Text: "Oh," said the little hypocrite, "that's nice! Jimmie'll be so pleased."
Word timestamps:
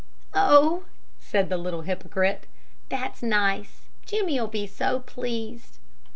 "Oh," 0.33 0.85
said 1.19 1.49
the 1.49 1.57
little 1.59 1.81
hypocrite, 1.83 2.47
"that's 2.89 3.21
nice! 3.21 3.81
Jimmie'll 4.03 4.47
be 4.47 4.65
so 4.65 5.01
pleased." 5.01 5.77